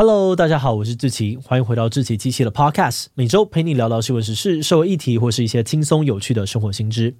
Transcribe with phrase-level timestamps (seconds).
[0.00, 7.14] Hello，大家好，我是志奇，欢迎回到志奇机器的 Podcast，每周陪你聊聊新闻时事、社会议题或是一些轻松有趣的生活新知。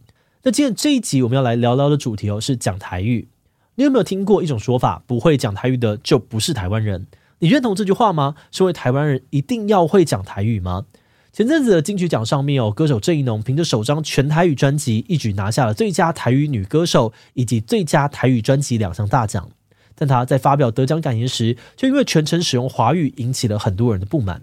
[0.45, 3.29] 那今天这一集我们要来聊聊的主题哦，是讲台语。
[3.75, 7.07] 你有没有听过一种说法，不会讲台语的就不是台湾人？
[7.41, 8.35] 你认同这句话吗？
[8.51, 10.87] 身为台湾人一定要会讲台语吗？
[11.35, 19.51] 前阵子的金曲奖上面哦，歌手郑宜农凭着首张全台语专辑，一举拿下了最佳台语女歌手以及最佳台语专辑两项大奖。
[19.95, 24.43] 但他在发表得奖感言时，就因为全程使用华语，引起了很多人的不满。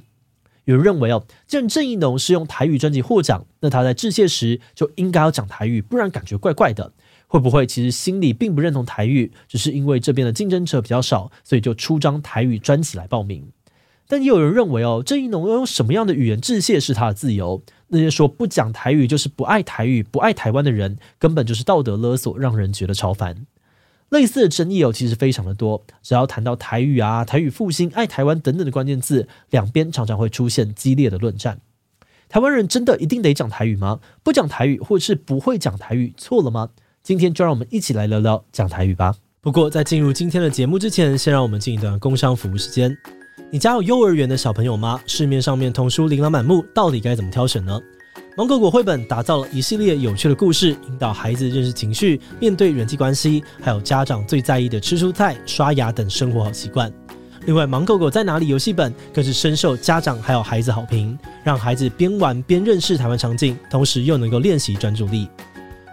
[0.65, 6.91] 有人认为哦，既然郑义农是用台语专辑获奖，那他在致谢时就应该要讲台语，不然感觉怪怪的。
[7.29, 13.49] 会不会其实心里并不认同台语，只是因为这边的竞争者比较少，所以就出张台语专辑来报名？
[14.07, 17.61] 但也有人认为哦，郑义农要用什么样的语言致谢是他的自由。
[17.89, 23.45] 那些说不讲台语就是不爱台语、不爱台湾的人，根本就是道德勒索，让人觉得超烦。
[24.09, 25.83] 类似的争议哦，其实非常的多。
[26.01, 31.59] 只要谈到台语啊、台语复兴、爱台湾等等的关键字，两边常常会出现激烈的论战。
[32.29, 33.99] 台湾人真的一定得讲台语吗？
[34.23, 36.69] 不讲台语或是不会讲台语错了吗？
[37.03, 39.15] 今天就让我们一起来聊聊讲台语吧。
[39.39, 42.97] 不过在进入今天的节目之前，先让我们进一段工商服务时间。
[43.49, 45.01] 你家有幼儿园的小朋友吗？
[45.05, 47.79] 市面上面童书琳琅满目，到底该怎么挑选呢？
[48.37, 56.93] 芒果果绘本打造了一系列有趣的故事，引导孩子认识情绪，面对人际关系，还有家长最在意的吃蔬菜、刷牙等生活好习惯。
[57.47, 65.27] 另外，芒狗狗在哪里游戏本更是深受家长还有孩子好评，让孩子边玩边认识台湾场景，同时又能够练习专注力。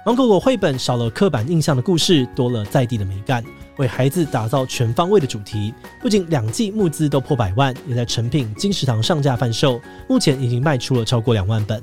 [0.05, 3.43] 芒狗狗绘本少了刻板印象的故事，多了在地的美感，
[3.79, 5.73] 为孩子打造全方位的主题。
[5.99, 11.83] 不仅两季募资都破百万，也在成品金石堂上架贩售，目前已经卖出了超过两万本。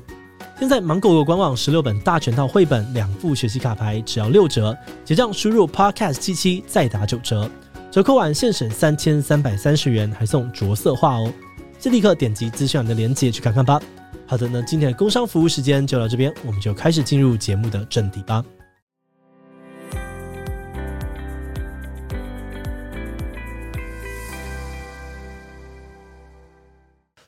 [0.58, 7.50] 现在芒狗狗官网十六本大全套绘本，两副学习卡牌只要六折，结账输入 podcast 七七再打九折，
[7.90, 11.32] 折扣完现省三千三百三十元，还送着色画哦！
[11.80, 13.80] 就立刻点击资讯栏的链接去看看吧。
[14.24, 18.44] 好的，那今天的工商服务时间就到这边，我们就开始进入节目的正题吧。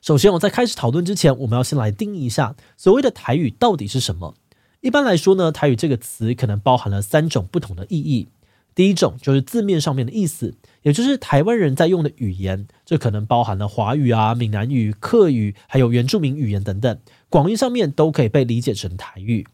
[0.05, 4.35] 首先，我在开始讨论之前，我们要先来定义一下所谓的台语到底是什么。
[4.81, 8.27] 一般来说呢，台语这个词可能包含了三种不同的意义。
[8.75, 19.47] 第一种就是字面上面的意思，也就是台湾人在用的语言，这可能包含了华语啊、闽南语、客语，还有原住民语言等等，广义上面都可以被理解成台语。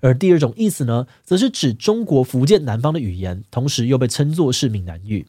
[0.00, 5.26] 而第二种意思呢，则是指中国福建南方的语言，同时又被称作是闽南语。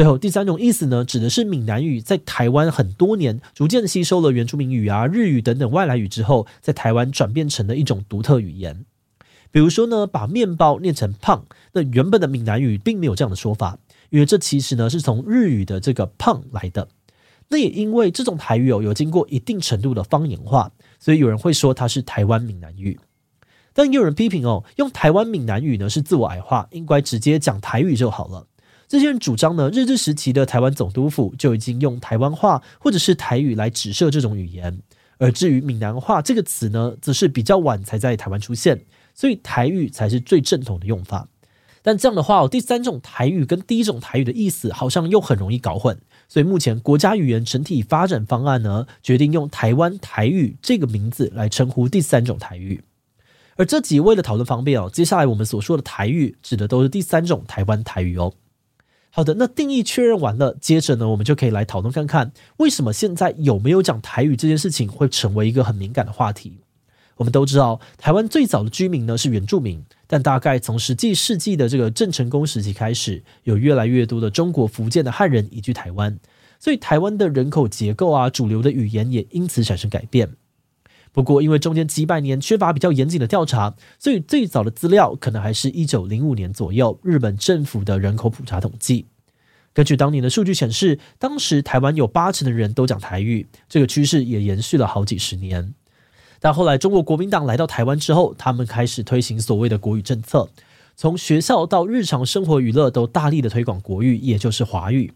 [0.00, 8.86] 最后第三种意思呢，指的是闽南语在台湾很多年，逐渐吸收了原住民语啊、日语等等外来语之后，在台湾转变成了一种独特语言。
[9.50, 11.44] 比如说呢，把面包念成胖，
[11.74, 13.78] 那原本的闽南语并没有这样的说法，
[14.08, 16.88] 因为这其实呢是从日语的这个胖来的。
[17.50, 22.98] 那也因为这种台语哦有经过一定程度的方言化，所以有人会说它是台湾闽南语。
[23.74, 28.46] 但也有人批评哦，用台湾闽南语呢是自我矮化，应该直接讲台语就好了。
[28.90, 34.82] 这些人主张呢，日治时期的台湾总督府就已经用台湾话或者是台语来指涉这种语言，
[35.18, 38.84] 而至于闽南话这个词呢，则是比较晚才在台湾出现。
[39.14, 41.28] 所以台语才是最正统的用法，
[41.82, 45.96] 但这样的话哦，第三种台语跟第一种台语的意思好像又很容易搞混。
[46.28, 52.82] 所以目前国家语言整体发展方案呢，决定用台湾台语这个名字来称呼第三种台语。
[53.54, 58.34] 而这几位的讨论方便哦，接下来我们所说的台语指的都是第三种台湾台语哦。
[59.20, 66.60] 好的，那定义确认完了，接着呢，我们就可以来讨论看看，为什么现在有没有讲台语这件事情会成为一个很敏感的话题。
[67.16, 76.18] 我们都知道，台湾最早的居民呢是原住民，但大概从十几世纪的这个郑成功时期开始，有越来越多的中国福建的汉人移居台湾，
[76.58, 80.30] 所以台湾的人口结构啊，主流的语言也因此产生改变。
[81.12, 89.06] 不过，因为中间几百年缺乏比较严谨的调查，所以最早的资料可能还是一九零五年左右日本政府的人口普查统计。
[89.72, 95.74] 根据当年的数据显示，当时台湾有八成的人都讲台语，这个趋势也延续了好几十年。
[96.40, 100.48] 但后来，中国国民党来到台湾之后，他们开始推行所谓的国语政策，
[100.96, 105.12] 从学校到日常生活娱乐都大力的推广国语，也就是华语。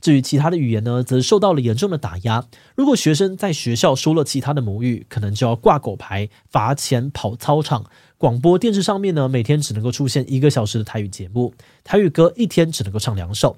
[0.00, 2.46] 至于其他的语言呢，则受到了严重的打压。
[2.74, 7.84] 如果学生在学校说了其他的母语，可能就要挂狗牌、罚钱、跑操场。
[8.16, 11.54] 广播电视上面呢，每天只能够出现一个小时的台语节目，
[11.84, 13.56] 台语歌一天只能够唱两首。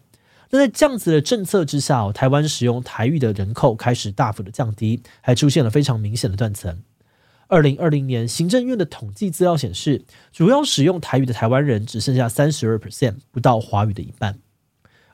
[0.50, 6.82] 那在这样子的政策之下，台湾使用台语的人口开始大幅的降低，还出现了非常明显的断层。
[7.48, 14.38] 二零二零年，行政院的统计资料显示，主要使用台语的台湾人只剩下三十二 percent，不到华语的一半。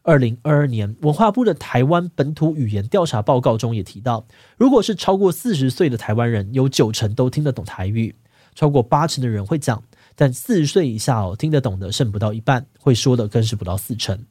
[0.03, 8.15] 二零二二年文化部的台湾本土语言调查报告中也提到，如果是超过四十岁的台湾人，有九成都听得懂台语，
[8.55, 9.83] 超过八成的人会讲，
[10.15, 14.25] 但四十岁以下哦，听得懂的剩不到一半，会说的更是不到四成。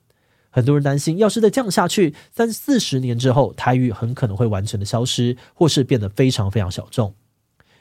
[0.50, 7.14] 很多人担心，要是再这样下去，三四十年之后，台语很可能会完全的消失，或是变得非常非常小众。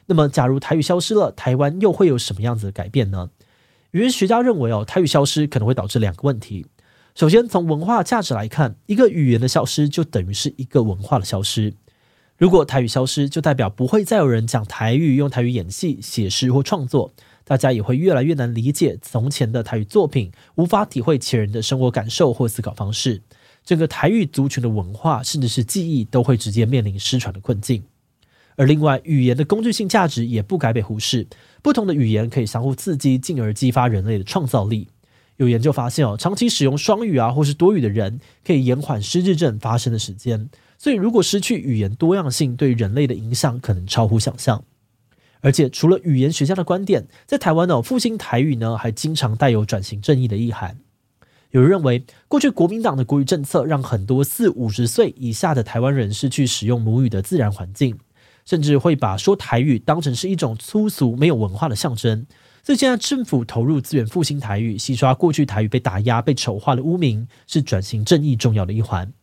[0.05, 3.31] 那么，假如台语消失了，台湾又会有什么样子的改变呢？
[3.91, 6.67] 语言学家认为，哦，台语消失可能会导致两个问题。
[7.17, 11.73] 首先，从文化价值来看，一个语言的消失就等于是一个文化的消失。
[12.37, 17.11] 如果台语消失，就代表不会再有人讲台语、用台语演戏、写诗或创作。
[17.43, 23.23] 大家也会越来越难理解从前的台语作品，无法体会前人的生活感受或思考方式。
[23.65, 27.83] 整个台语族群的文化，甚至是记忆，都会直接面临失传的困境。
[28.57, 31.25] 而另外，语言的工具性价值也不该被忽视。
[31.63, 34.87] 不同的语言可以相互刺激，进而激发人类的创造力。
[35.37, 40.49] 有研究发现哦，长期使用双语啊，或是多语的人，可以延缓失智症发生的时间。
[40.77, 44.63] 所以，如果失去语言多样性，对人类的影响可能超乎想象。
[45.41, 50.77] 而且，除了语言学家的观点，在台湾呢，复兴台语呢，还经常带有转型正义的意涵。
[51.51, 57.97] 有人认为，过去国民党的国语政策让很多四五十岁以下的台湾人失去使用母语的自然环境，
[58.43, 62.25] 甚至会把说台语当成是一种粗俗、没有文化的象征。
[62.67, 69.13] 所以，现在政府投入资源复兴台语，洗刷过去台语被打压、被丑化的污名，是转型正义重要的一环。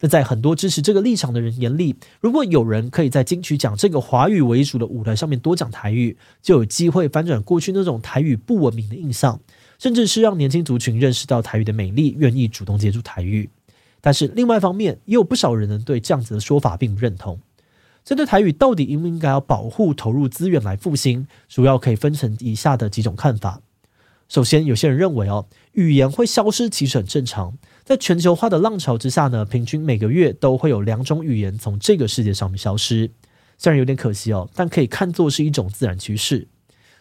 [0.00, 9.38] 那在很多支持这个立场的人眼里，如果有人可以在金曲奖这个华语为主的舞台上面多讲台语，就有机会翻转过去那种台语不文明的印象，
[9.78, 13.50] 甚至是让年轻族群认识到台语的美丽，愿意主动接触台语。
[14.00, 17.38] 但是另外一方面，也有不少人呢对这样子的说法并不认同。
[18.04, 23.60] 针对台语到底应不应该要保护、投入资源来复兴，主要可以分成以下的几种看法。
[24.28, 27.58] 首先，有些人认为哦，语言会消失其实很正常。
[27.84, 33.10] 在全球化的浪潮之下呢，平均每个月都会有两种语言从这个世界上面消失，
[33.58, 36.46] 虽然有点可惜哦，但可以看作是一种自然趋势。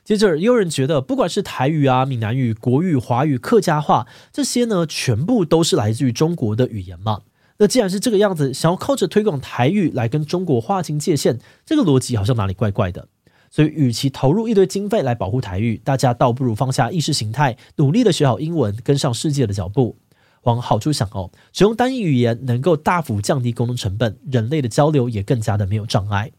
[0.04, 7.22] 接着，也有人觉得，不管是台语啊、闽南语、国语、华语、客家话这些呢，全部都是来自于中国的语言嘛。
[7.60, 13.10] 那既然是这个样子，想要靠着推广台语来跟中国划清界限，这个逻辑好像哪里怪怪的。
[13.52, 19.98] 所以，与其投入一堆经费来保护台语，大家倒不如放下意识形态，努力的学好英文，跟上世界的脚步。
[20.44, 26.32] 往好处想哦，使用单一语言能够大幅降低沟通成本，人类的交流也更加的没有障碍。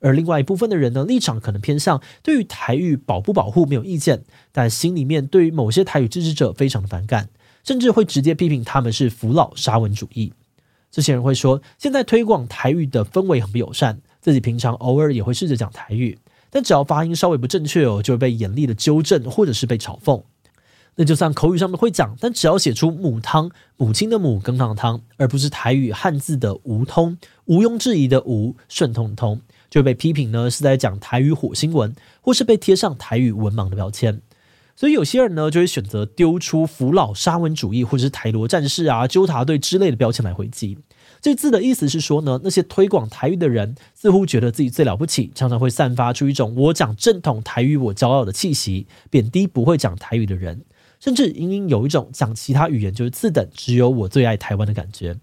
[0.00, 7.28] 而另外一部分的人呢，立场可能偏向对于台语保不保护没有意见，但心里面对于某些台语支持者非常的反感，
[7.62, 10.32] 甚至会直接批评他们是扶老沙文主义。
[10.90, 16.18] 这些人会说，现在推广台语的氛围很不友善，自己平常偶尔也会试着讲台语，
[16.50, 20.22] 但只要发音稍微不正确哦，就会被严厉的纠正，或者是被嘲讽。
[20.96, 29.40] 那就算口语上面会讲，但只要写出母汤，母亲的母，羹汤的汤，而不是台语汉字的无通，毋庸置疑的无，顺通通，
[29.70, 34.20] 就被批评呢是在讲台语火星文，或是被贴上台语文盲的标签。
[34.78, 40.78] 所以有些人呢就会选择丢出扶老沙文主义，或者是台罗战士啊、纠察队之类的标签来回击。
[41.20, 50.64] 这字的意思是说呢，那些推广台语的人似乎觉得自己最了不起，常常会散发出一种我讲正统台语我骄傲的气息，贬低不会讲台语的人。
[51.00, 55.16] 甚至隐隐有一种讲其他语言就是次等，只有我最爱台湾的感觉。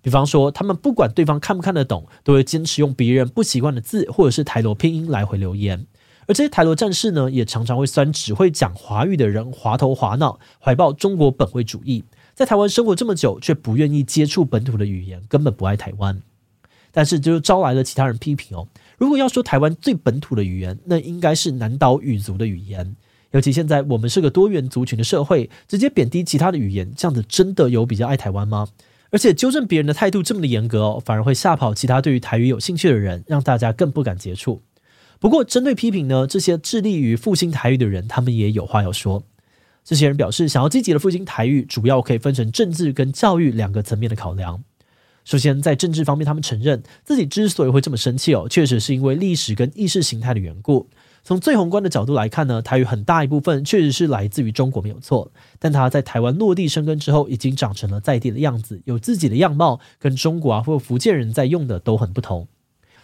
[0.00, 5.86] 比方说，他们不管对方看不看得懂，都会坚持用别人不习惯的字或者是台罗拼音来回留言。
[6.26, 12.04] 而这些台罗战士呢，也常常会酸只会讲华语的人滑头滑脑，怀抱中国本位主义，
[12.34, 16.22] 在台湾生活这么久，却不愿意接触本土的语言，根本不爱台湾。
[16.90, 18.68] 但是，就招来了其他人批评哦。
[18.96, 22.94] 如果要说台湾最本土的语言，那应该是南岛语族的语言。
[23.32, 28.68] 尤其现在我们是个多元族群的社会，直接贬低其他的语言，这样子真的有比较爱台湾吗？
[29.10, 34.62] 而且纠正别人的态度这么的严格哦，反而会吓跑其他对于台语有兴趣的人，让大家更不敢接触。
[35.24, 39.22] 不过针对批评呢，这些致力于复兴台语的人，他们也有话要说。
[39.82, 44.62] 这些人表示，想要积极的复兴台语，主要可以分成政治跟教育两个层面的考量。
[45.24, 50.90] 首先，在政治方面，他们承认自己之所以会这么生气哦，确实是因为历史跟意识形态的缘故。
[51.22, 55.32] 从最宏观的角度来看呢，台语很大一部分确实是来自于中国，没有错。
[55.58, 62.46] 但它在台湾落地生根之后，已经长成了在地的样子，有自己的样貌，跟中国啊或福建人在用的都很不同。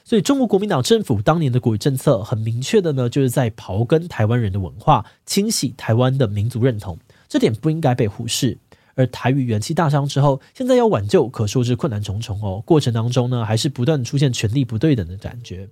[0.04, 8.58] 所以，中国国民党政府当年的国语政策很明确的呢，就是在刨根台湾人的文化，清洗台湾的民族认同，这点不应该被忽视。
[8.96, 12.60] 而台语元气大伤之后，现在要挽救，可说是困难重重哦。
[12.66, 15.68] 过程当中呢，还是不断出现权力不对等的感觉。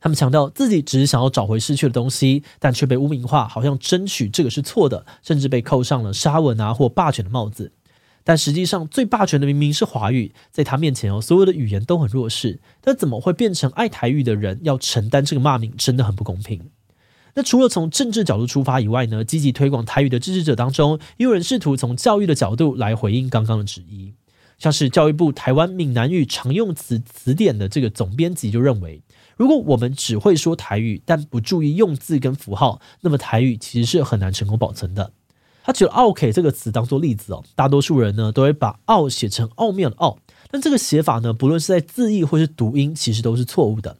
[0.00, 7.72] 他们强调自己只是想要找回失去的东西，但却被污名化，好像争取这个是错的，甚至被扣上了沙文啊或霸权的帽子。
[8.22, 12.60] 但实际上最霸权的明明是华语，在他面前哦，所有的语言都很弱势。
[12.80, 16.70] 但怎么会变成爱台语的人要承担这个骂名，真的很不公平。
[17.34, 24.12] 那除了从政治角度出发以外呢，积极推广台语的支持者当中，也有人试图从教育的角度来回应刚刚的质疑。
[24.58, 29.02] 像是教育部台湾闽南语常用词词典的这个总编辑就认为，
[29.36, 35.12] 如果我们只会说台语，但不注意用字跟符号，那么台语其实是很难成功保存的。
[35.62, 40.18] 他举了“奥 K” 这个词当做例子哦，大多数人呢都会把“奥”写成奥妙的“奥”，
[40.50, 43.96] 但这个写法呢，不论是在字义或是读音，其实都是错误的。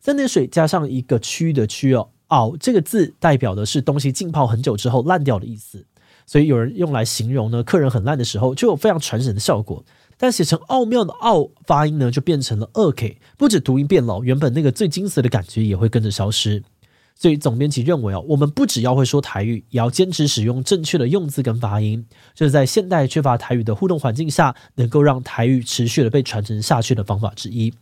[0.00, 5.84] 三点水加上一个区的“区”哦，“奥”这个字代表的是东西浸泡很久之后烂掉的意思。
[6.24, 9.84] 所以有人用来形容呢，客人很烂的时候，就有非常传神的效果。
[10.18, 16.62] 但写成奥妙的“奥”发音呢，就变成了二 K，不止读音变老，原本那个最精髓的感觉也会跟着消失。
[17.18, 22.04] 所以总编辑认为哦，我们不只要会说台语，也要坚持使用正确的用字跟发音，
[22.34, 27.72] 这是在现代缺乏台语的互动环境下，能够让台语持续的被传承下去的方法之一。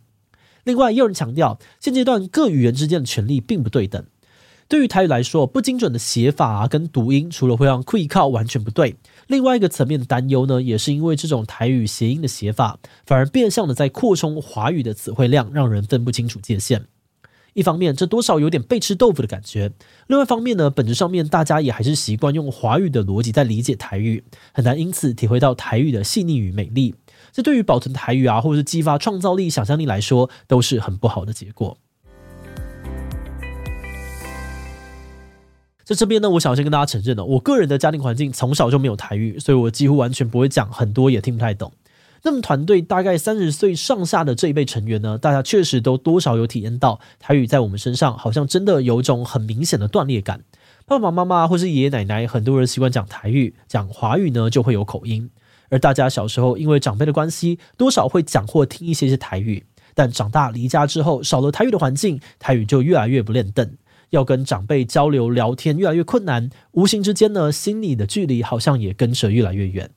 [0.63, 4.03] 另外，也有人强调，现阶段各语言之间的权利并不对等。
[4.67, 8.95] 对于台语来说，不精准的写法啊，跟读音，除了会让气口完全不对，
[9.27, 16.85] 另外一个层面的担忧呢，也是因为这种台语谐音的写法，反而变相的在扩充华语的词汇量，让人分不清楚界限。
[17.55, 19.69] 一方面，这多少有点被吃豆腐的感觉；
[20.07, 26.95] 另外一方面呢，本质上面大家也还是习惯用华语的逻辑在理解台语，很难因此体会到台语的细腻与美丽。
[27.31, 31.77] 这对于保存台语啊，或者是激发创造力、想象力来说，都是很不好的结果。
[35.85, 41.71] 在这边呢，我想先跟大家承认呢，我个人的家庭环境从小就没有台语，所以我几乎完全不会讲，很多也听不太懂。
[42.25, 50.41] 那么团队大概三十岁上下的这一辈成员呢，大家确实都多少有体验到台语在我们身上好像真的有种很明显的断裂感。
[50.87, 55.29] 爸爸妈妈或是爷爷奶奶，很多人习惯讲台语，讲华语呢就会有口音。
[55.69, 59.63] 而大家小时候因为长辈的关系，多少会讲或听一些些台语，
[59.93, 63.77] 但长大离家之后，少了台语的环境，台语就越来越不练邓。
[64.09, 69.91] 要跟长辈交流聊天越来越困难，无形之间呢，心里的距离好像也跟着越来越远。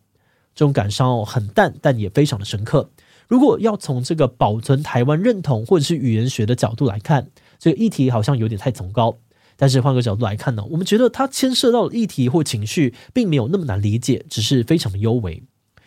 [0.58, 2.90] 这种感伤哦，很淡，但也非常的深刻。
[3.28, 7.28] 如果要从这个保存台湾认同或者是语言学的角度来看，
[7.60, 9.18] 这个议题好像有点太崇高。
[9.56, 15.44] 但是换个角度来看呢，我们觉得它牵涉到的议题或情绪，并没有那么难理解，只是非常的幽微。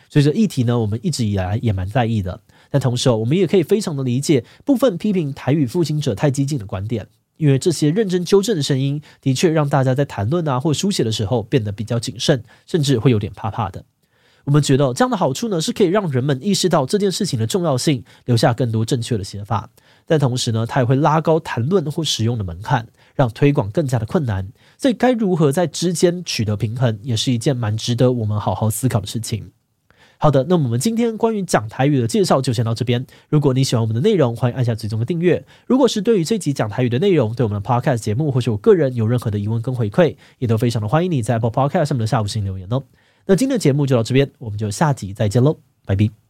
[0.09, 2.39] 所以这议题呢，我们一直以来也蛮在意的。
[2.69, 7.09] 但同时，我们也可以非常的理解部分批评台语复兴者太激进的观点。
[7.35, 13.83] 因为这些认真纠正的声音，的确让大家在谈论啊或书写的时候变得比较谨慎，甚至会有点怕怕的。
[14.45, 19.69] 我们觉得这样的好处呢，是可以让人们意识到这件事情的重要性，留下更多正确的写法。
[20.05, 24.51] 但同时呢，它也会拉高谈论或使用的门槛，让推广更加的困难。
[24.77, 29.51] 所以，该如何在之间取得平衡，也是一件蛮值得我们好好思考的事情。
[30.17, 33.05] 好的，那么我们今天关于讲台语的介绍就先到这边。
[33.29, 35.43] 如果你喜欢我们的内容，欢迎按下最终的订阅。
[35.65, 42.83] 如果是对于这集讲台语的内容，对我们的 Podcast 节目或是我个人有任何的疑问跟回馈，也都非常的欢迎你在播 podcast 上面的下午星留言哦。
[43.31, 46.20] 那今天的节目就到这边，我们就下集再见喽，拜拜。